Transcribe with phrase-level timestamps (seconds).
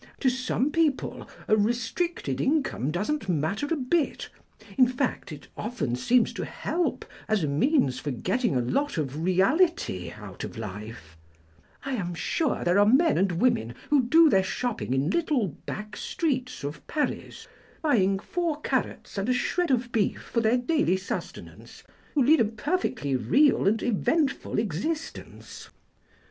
[0.21, 4.29] To some people a restricted income doesn't matter a bit,
[4.75, 9.21] in fact it often seems to help as a means for getting a lot of
[9.23, 11.15] reality out of life;
[11.85, 15.95] I am sure there are men and women who do their shopping in little back
[15.95, 17.47] streets of Paris,
[17.83, 21.83] buying four carrots and a shred of beef for their daily sustenance,
[22.15, 25.69] who lead a perfectly real and eventful existence.